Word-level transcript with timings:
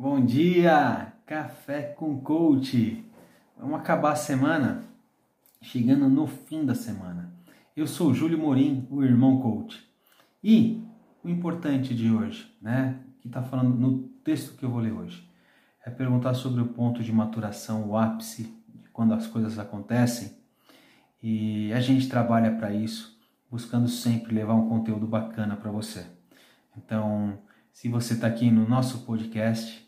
Bom 0.00 0.24
dia, 0.24 1.12
café 1.26 1.82
com 1.82 2.20
coach. 2.20 3.04
Vamos 3.58 3.80
acabar 3.80 4.12
a 4.12 4.14
semana 4.14 4.84
chegando 5.60 6.08
no 6.08 6.24
fim 6.24 6.64
da 6.64 6.72
semana. 6.72 7.34
Eu 7.76 7.84
sou 7.84 8.14
Júlio 8.14 8.38
Morim, 8.38 8.86
o 8.92 9.02
irmão 9.02 9.40
coach. 9.40 9.84
E 10.40 10.86
o 11.24 11.28
importante 11.28 11.96
de 11.96 12.12
hoje, 12.12 12.48
né, 12.62 13.00
que 13.20 13.26
está 13.26 13.42
falando 13.42 13.74
no 13.74 14.02
texto 14.22 14.56
que 14.56 14.64
eu 14.64 14.70
vou 14.70 14.78
ler 14.78 14.92
hoje, 14.92 15.28
é 15.84 15.90
perguntar 15.90 16.34
sobre 16.34 16.62
o 16.62 16.68
ponto 16.68 17.02
de 17.02 17.12
maturação, 17.12 17.88
o 17.88 17.96
ápice, 17.96 18.44
de 18.72 18.88
quando 18.90 19.14
as 19.14 19.26
coisas 19.26 19.58
acontecem. 19.58 20.38
E 21.20 21.72
a 21.72 21.80
gente 21.80 22.08
trabalha 22.08 22.54
para 22.54 22.72
isso, 22.72 23.18
buscando 23.50 23.88
sempre 23.88 24.32
levar 24.32 24.54
um 24.54 24.68
conteúdo 24.68 25.08
bacana 25.08 25.56
para 25.56 25.72
você. 25.72 26.06
Então, 26.76 27.36
se 27.72 27.88
você 27.88 28.14
está 28.14 28.28
aqui 28.28 28.48
no 28.48 28.68
nosso 28.68 29.04
podcast, 29.04 29.87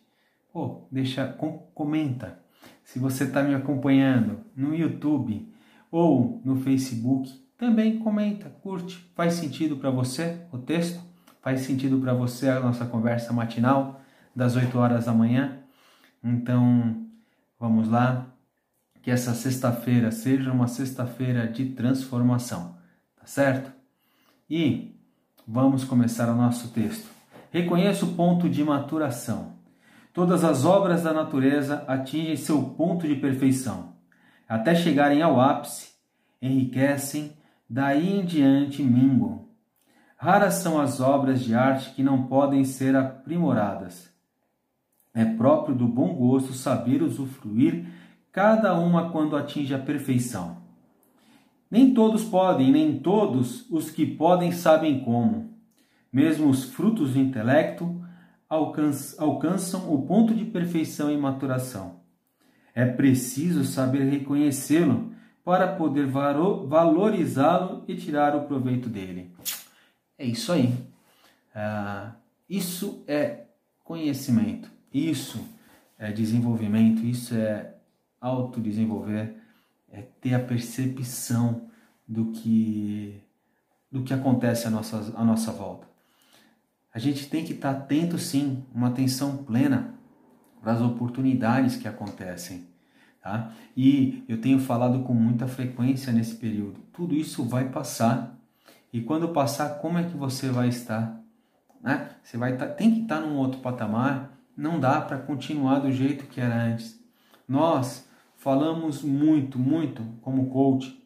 pô, 0.52 0.86
deixa, 0.90 1.27
com, 1.27 1.59
comenta. 1.74 2.40
Se 2.84 2.98
você 2.98 3.24
está 3.24 3.42
me 3.42 3.54
acompanhando 3.54 4.40
no 4.54 4.74
YouTube 4.74 5.52
ou 5.90 6.40
no 6.45 6.56
Facebook, 6.56 7.30
também 7.56 7.98
comenta, 7.98 8.48
curte. 8.48 9.10
Faz 9.14 9.34
sentido 9.34 9.76
para 9.76 9.90
você 9.90 10.46
o 10.52 10.59
texto? 10.59 11.00
Faz 11.42 11.60
sentido 11.60 11.98
para 12.00 12.12
você 12.12 12.48
a 12.48 12.60
nossa 12.60 12.84
conversa 12.84 13.32
matinal 13.32 14.00
das 14.34 14.56
8 14.56 14.78
horas 14.78 15.06
da 15.06 15.12
manhã? 15.12 15.59
Então, 16.23 17.06
vamos 17.59 17.88
lá. 17.88 18.26
Que 19.02 19.10
essa 19.10 19.32
sexta-feira 19.32 20.10
seja 20.10 20.52
uma 20.52 20.66
sexta-feira 20.66 21.46
de 21.48 21.70
transformação, 21.70 22.76
tá 23.16 23.24
certo? 23.24 23.73
E 24.48 24.95
vamos 25.48 25.84
começar 25.84 26.28
o 26.28 26.37
nosso 26.37 26.68
texto. 26.68 27.09
Reconheça 27.51 28.04
o 28.04 28.14
ponto 28.14 28.48
de 28.48 28.62
maturação. 28.62 29.59
Todas 30.12 30.42
as 30.42 30.64
obras 30.64 31.02
da 31.02 31.12
natureza 31.12 31.84
atingem 31.87 32.37
seu 32.37 32.62
ponto 32.62 33.07
de 33.07 33.15
perfeição. 33.15 33.95
Até 34.48 34.74
chegarem 34.74 35.23
ao 35.23 35.40
ápice, 35.40 35.93
enriquecem, 36.43 37.32
daí 37.68 38.18
em 38.18 38.24
diante 38.24 38.82
minguam. 38.82 39.48
Raras 40.16 40.54
são 40.54 40.80
as 40.80 41.01
obras 41.01 41.40
de 41.40 41.54
arte 41.54 41.95
que 41.95 42.02
não 42.02 42.26
podem 42.26 42.65
ser 42.65 42.96
aprimoradas. 42.96 44.12
É 45.15 45.24
próprio 45.24 45.74
do 45.74 45.87
bom 45.87 46.15
gosto 46.15 46.52
saber 46.52 47.02
usufruir 47.02 47.87
cada 48.32 48.79
uma 48.79 49.10
quando 49.10 49.37
atinge 49.37 49.74
a 49.74 49.79
perfeição. 49.79 50.59
Nem 51.70 51.95
todos 51.95 52.24
podem, 52.24 52.73
nem 52.73 52.98
todos 52.98 53.68
os 53.70 53.90
que 53.90 54.04
podem 54.04 54.51
sabem 54.51 55.04
como. 55.04 55.54
Mesmo 56.13 56.48
os 56.48 56.65
frutos 56.65 57.15
do 57.15 57.20
intelecto 57.20 58.04
alcançam 58.51 59.95
o 59.95 60.02
ponto 60.02 60.34
de 60.34 60.45
perfeição 60.45 61.09
e 61.09 61.16
maturação. 61.16 62.01
É 62.74 62.84
preciso 62.84 63.65
saber 63.65 64.03
reconhecê-lo 64.10 65.15
para 65.44 65.69
poder 65.76 66.06
valorizá-lo 66.06 67.84
e 67.87 67.94
tirar 67.94 68.34
o 68.34 68.47
proveito 68.47 68.88
dele. 68.88 69.32
É 70.19 70.26
isso 70.26 70.53
aí. 70.53 70.75
Ah, 71.54 72.12
isso 72.48 73.04
é 73.06 73.44
conhecimento, 73.84 74.70
isso 74.92 75.41
é 75.98 76.10
desenvolvimento, 76.10 77.04
isso 77.04 77.34
é 77.34 77.75
autodesenvolver, 78.20 79.37
é 79.91 80.03
ter 80.20 80.34
a 80.34 80.41
percepção 80.41 81.69
do 82.06 82.26
que, 82.32 83.20
do 83.91 84.03
que 84.03 84.12
acontece 84.12 84.66
à 84.66 84.70
nossa, 84.70 85.12
à 85.16 85.25
nossa 85.25 85.53
volta 85.53 85.90
a 86.93 86.99
gente 86.99 87.28
tem 87.28 87.44
que 87.44 87.53
estar 87.53 87.71
atento 87.71 88.19
sim, 88.19 88.65
uma 88.75 88.88
atenção 88.88 89.38
plena 89.38 89.94
para 90.60 90.72
as 90.72 90.81
oportunidades 90.81 91.77
que 91.77 91.87
acontecem. 91.87 92.69
Tá? 93.22 93.53
E 93.77 94.25
eu 94.28 94.41
tenho 94.41 94.59
falado 94.59 95.00
com 95.05 95.15
muita 95.15 95.47
frequência 95.47 96.12
nesse 96.12 96.34
período. 96.34 96.81
Tudo 96.92 97.14
isso 97.14 97.44
vai 97.44 97.69
passar. 97.69 98.37
E 98.92 99.00
quando 99.00 99.28
passar, 99.28 99.78
como 99.78 99.98
é 99.98 100.04
que 100.04 100.16
você 100.16 100.48
vai 100.48 100.69
estar? 100.69 101.20
Né? 101.82 102.10
Você 102.22 102.37
vai 102.37 102.54
estar, 102.54 102.66
tem 102.69 102.93
que 102.93 103.00
estar 103.03 103.20
num 103.20 103.37
outro 103.37 103.60
patamar. 103.60 104.37
Não 104.56 104.81
dá 104.81 105.00
para 105.00 105.19
continuar 105.19 105.78
do 105.81 105.93
jeito 105.93 106.26
que 106.26 106.41
era 106.41 106.64
antes. 106.64 106.98
Nós 107.47 108.09
falamos 108.37 109.03
muito, 109.03 109.59
muito 109.59 110.03
como 110.22 110.50
coach 110.50 110.98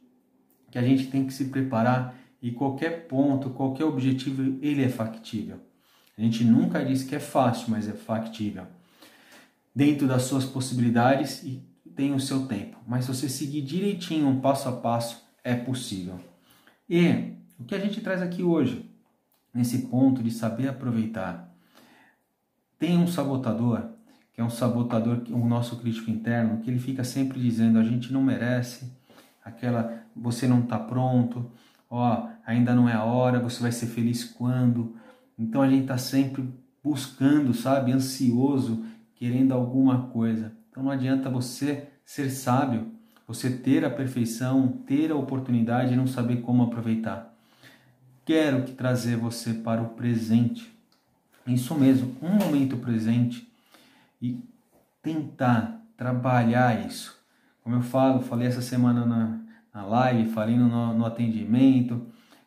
que 0.71 0.79
a 0.79 0.83
gente 0.83 1.09
tem 1.09 1.27
que 1.27 1.33
se 1.33 1.47
preparar 1.47 2.15
e 2.41 2.51
qualquer 2.53 3.07
ponto, 3.07 3.51
qualquer 3.51 3.85
objetivo, 3.85 4.59
ele 4.61 4.83
é 4.83 4.89
factível. 4.89 5.61
A 6.17 6.21
gente 6.21 6.45
nunca 6.45 6.85
diz 6.85 7.03
que 7.03 7.15
é 7.15 7.21
fácil, 7.21 7.71
mas 7.71 7.89
é 7.89 7.93
factível. 7.93 8.67
Dentro 9.75 10.07
das 10.07 10.23
suas 10.23 10.45
possibilidades 10.45 11.43
e 11.43 11.63
tem 11.97 12.15
o 12.15 12.21
seu 12.21 12.47
tempo. 12.47 12.79
Mas 12.87 13.05
se 13.05 13.15
você 13.15 13.29
seguir 13.29 13.63
direitinho, 13.63 14.29
um 14.29 14.41
passo 14.41 14.69
a 14.69 14.73
passo, 14.73 15.25
é 15.43 15.55
possível. 15.55 16.21
E 16.89 17.35
o 17.59 17.65
que 17.65 17.75
a 17.75 17.79
gente 17.79 18.01
traz 18.01 18.23
aqui 18.23 18.43
hoje, 18.43 18.91
nesse 19.53 19.87
ponto 19.87 20.23
de 20.23 20.31
saber 20.31 20.69
aproveitar, 20.69 21.53
tem 22.79 22.99
um 22.99 23.07
sabotador, 23.07 23.91
que 24.33 24.41
é 24.41 24.45
um 24.45 24.51
sabotador, 24.51 25.23
o 25.31 25.47
nosso 25.47 25.77
crítico 25.77 26.11
interno, 26.11 26.61
que 26.61 26.71
ele 26.71 26.79
fica 26.79 27.05
sempre 27.05 27.41
dizendo: 27.41 27.79
a 27.79 27.85
gente 27.85 28.13
não 28.13 28.23
merece, 28.23 28.93
aquela, 29.45 30.03
você 30.15 30.47
não 30.47 30.61
está 30.61 30.79
pronto, 30.79 31.51
ó, 31.89 32.29
ainda 32.45 32.75
não 32.75 32.89
é 32.89 32.93
a 32.93 33.05
hora, 33.05 33.39
você 33.39 33.63
vai 33.63 33.73
ser 33.73 33.87
feliz 33.87 34.25
quando, 34.25 34.97
então 35.39 35.63
a 35.63 35.69
gente 35.69 35.83
está 35.83 35.99
sempre 35.99 36.49
buscando, 36.83 37.55
sabe, 37.55 37.93
ansioso, 37.93 38.85
querendo 39.15 39.53
alguma 39.53 40.09
coisa. 40.09 40.53
Então 40.71 40.83
não 40.83 40.91
adianta 40.91 41.31
você 41.31 41.89
ser 42.05 42.31
sábio, 42.31 42.89
você 43.27 43.51
ter 43.51 43.85
a 43.85 43.91
perfeição, 43.91 44.69
ter 44.87 45.11
a 45.11 45.17
oportunidade 45.17 45.95
e 45.95 45.97
não 45.97 46.07
saber 46.07 46.43
como 46.43 46.63
aproveitar. 46.63 47.35
Quero 48.25 48.65
que 48.65 48.73
trazer 48.73 49.17
você 49.17 49.55
para 49.55 49.83
o 49.83 49.91
presente. 49.91 50.73
Isso 51.47 51.75
mesmo, 51.75 52.17
um 52.23 52.31
momento 52.31 52.77
presente 52.77 53.49
e 54.21 54.41
tentar 55.03 55.83
trabalhar 55.97 56.87
isso. 56.87 57.19
Como 57.63 57.77
eu 57.77 57.83
falo, 57.83 58.21
falei 58.21 58.49
essa 58.49 58.63
semana 58.63 59.05
na, 59.05 59.41
na 59.73 59.87
live, 59.87 60.31
falei 60.31 60.57
no, 60.57 60.95
no 60.95 61.05
atendimento 61.05 62.07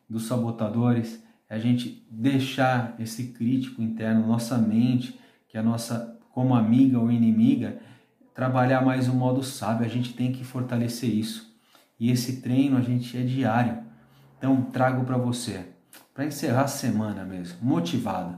dos 0.10 0.26
sabotadores 0.26 1.24
é 1.50 1.56
a 1.56 1.60
gente 1.60 2.06
deixar 2.10 2.96
esse 3.00 3.28
crítico 3.28 3.82
interno, 3.82 4.28
nossa 4.28 4.58
mente, 4.58 5.20
que 5.48 5.58
é 5.58 5.60
a 5.60 5.64
nossa, 5.64 6.20
como 6.32 6.56
amiga 6.56 7.00
ou 7.00 7.12
inimiga, 7.12 7.80
trabalhar 8.34 8.82
mais 8.82 9.08
o 9.08 9.14
modo 9.14 9.42
sábio. 9.44 9.86
A 9.86 9.90
gente 9.90 10.14
tem 10.14 10.32
que 10.32 10.44
fortalecer 10.44 11.10
isso. 11.10 11.56
E 12.00 12.12
esse 12.12 12.42
treino 12.42 12.78
a 12.78 12.82
gente 12.82 13.18
é 13.18 13.22
diário. 13.22 13.80
Então 14.38 14.62
trago 14.64 15.04
para 15.04 15.18
você, 15.18 15.66
para 16.14 16.26
encerrar 16.26 16.64
a 16.64 16.68
semana 16.68 17.24
mesmo, 17.24 17.58
motivado, 17.62 18.38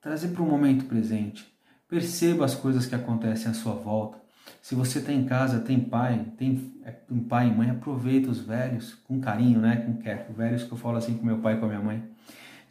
trazer 0.00 0.28
para 0.28 0.42
o 0.42 0.46
momento 0.46 0.86
presente. 0.86 1.46
Perceba 1.88 2.44
as 2.44 2.54
coisas 2.54 2.86
que 2.86 2.94
acontecem 2.94 3.50
à 3.50 3.54
sua 3.54 3.74
volta. 3.74 4.18
Se 4.60 4.74
você 4.74 5.00
tem 5.00 5.18
tá 5.18 5.22
em 5.22 5.26
casa, 5.26 5.60
tem 5.60 5.80
pai, 5.80 6.26
tem 6.36 6.72
é, 6.84 6.94
um 7.10 7.20
pai 7.20 7.48
e 7.48 7.54
mãe, 7.54 7.70
aproveita 7.70 8.30
os 8.30 8.40
velhos 8.40 8.94
com 9.06 9.20
carinho, 9.20 9.60
né? 9.60 9.76
Com. 9.76 9.98
Velhos 10.34 10.64
que 10.64 10.72
eu 10.72 10.78
falo 10.78 10.96
assim 10.96 11.14
com 11.14 11.24
meu 11.24 11.38
pai 11.38 11.54
e 11.54 11.58
com 11.58 11.66
a 11.66 11.68
minha 11.68 11.80
mãe. 11.80 12.02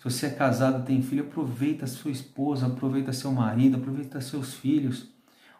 Você 0.10 0.28
é 0.28 0.30
casado, 0.30 0.86
tem 0.86 1.02
filho, 1.02 1.26
aproveita 1.26 1.84
a 1.84 1.88
sua 1.88 2.10
esposa, 2.10 2.68
aproveita 2.68 3.12
seu 3.12 3.30
marido, 3.30 3.76
aproveita 3.76 4.22
seus 4.22 4.54
filhos. 4.54 5.12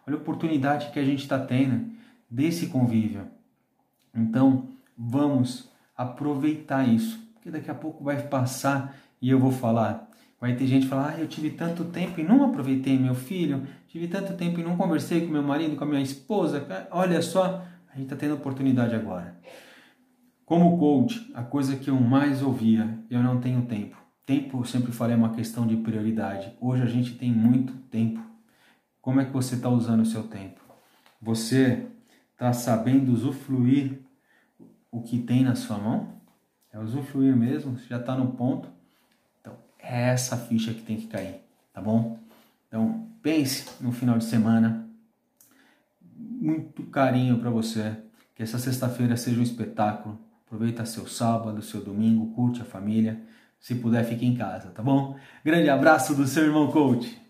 Olha 0.06 0.16
a 0.16 0.20
oportunidade 0.20 0.90
que 0.90 0.98
a 0.98 1.04
gente 1.04 1.20
está 1.20 1.38
tendo 1.38 1.90
desse 2.30 2.68
convívio. 2.68 3.26
Então, 4.14 4.70
vamos 4.96 5.70
aproveitar 5.94 6.88
isso, 6.88 7.20
porque 7.34 7.50
daqui 7.50 7.70
a 7.70 7.74
pouco 7.74 8.02
vai 8.02 8.22
passar 8.22 8.96
e 9.20 9.28
eu 9.28 9.38
vou 9.38 9.52
falar. 9.52 10.08
Vai 10.40 10.56
ter 10.56 10.66
gente 10.66 10.86
falar, 10.86 11.16
ah, 11.16 11.20
eu 11.20 11.28
tive 11.28 11.50
tanto 11.50 11.84
tempo 11.84 12.18
e 12.18 12.22
não 12.22 12.42
aproveitei 12.42 12.98
meu 12.98 13.14
filho, 13.14 13.66
tive 13.86 14.08
tanto 14.08 14.32
tempo 14.32 14.58
e 14.58 14.62
não 14.62 14.78
conversei 14.78 15.26
com 15.26 15.30
meu 15.30 15.42
marido, 15.42 15.76
com 15.76 15.84
a 15.84 15.86
minha 15.86 16.00
esposa. 16.00 16.66
Olha 16.90 17.20
só, 17.20 17.66
a 17.92 17.96
gente 17.96 18.04
está 18.04 18.16
tendo 18.16 18.36
oportunidade 18.36 18.94
agora. 18.94 19.36
Como 20.46 20.78
coach, 20.78 21.30
a 21.34 21.42
coisa 21.42 21.76
que 21.76 21.90
eu 21.90 22.00
mais 22.00 22.42
ouvia, 22.42 22.98
eu 23.10 23.22
não 23.22 23.38
tenho 23.42 23.60
tempo. 23.66 24.07
Tempo, 24.28 24.60
eu 24.60 24.64
sempre 24.66 24.92
falei, 24.92 25.14
é 25.14 25.16
uma 25.16 25.32
questão 25.32 25.66
de 25.66 25.74
prioridade. 25.74 26.52
Hoje 26.60 26.82
a 26.82 26.86
gente 26.86 27.14
tem 27.14 27.32
muito 27.32 27.72
tempo. 27.88 28.20
Como 29.00 29.22
é 29.22 29.24
que 29.24 29.32
você 29.32 29.54
está 29.54 29.70
usando 29.70 30.02
o 30.02 30.04
seu 30.04 30.22
tempo? 30.22 30.60
Você 31.18 31.86
está 32.34 32.52
sabendo 32.52 33.10
usufruir 33.10 34.02
o 34.92 35.00
que 35.00 35.18
tem 35.18 35.42
na 35.42 35.54
sua 35.54 35.78
mão? 35.78 36.12
É 36.70 36.78
usufruir 36.78 37.34
mesmo? 37.34 37.78
Você 37.78 37.86
já 37.86 37.98
está 37.98 38.14
no 38.14 38.32
ponto? 38.32 38.68
Então, 39.40 39.54
é 39.78 40.10
essa 40.10 40.36
ficha 40.36 40.74
que 40.74 40.82
tem 40.82 40.98
que 40.98 41.06
cair, 41.06 41.40
tá 41.72 41.80
bom? 41.80 42.18
Então, 42.68 43.08
pense 43.22 43.82
no 43.82 43.92
final 43.92 44.18
de 44.18 44.24
semana. 44.24 44.86
Muito 46.14 46.82
carinho 46.88 47.38
para 47.38 47.48
você. 47.48 47.96
Que 48.34 48.42
essa 48.42 48.58
sexta-feira 48.58 49.16
seja 49.16 49.40
um 49.40 49.42
espetáculo. 49.42 50.18
Aproveita 50.44 50.84
seu 50.84 51.06
sábado, 51.06 51.62
seu 51.62 51.82
domingo, 51.82 52.34
curte 52.34 52.60
a 52.60 52.66
família. 52.66 53.26
Se 53.58 53.74
puder, 53.74 54.04
fique 54.04 54.24
em 54.24 54.36
casa, 54.36 54.70
tá 54.70 54.82
bom? 54.82 55.16
Grande 55.44 55.68
abraço 55.68 56.14
do 56.14 56.26
seu 56.26 56.44
irmão 56.44 56.70
coach. 56.70 57.27